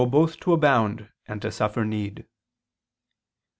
[0.09, 2.25] both to abound and to suffer need."